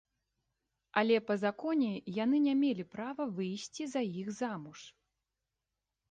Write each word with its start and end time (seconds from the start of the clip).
Але, 0.99 1.17
па 1.27 1.33
законе, 1.41 1.89
яны 2.23 2.37
не 2.45 2.55
мелі 2.61 2.85
права 2.95 3.27
выйсці 3.39 3.83
за 3.91 4.01
іх 4.23 4.31
замуж. 4.39 4.79